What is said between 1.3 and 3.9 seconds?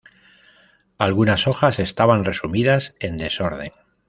hojas estaban resumidas en desorden.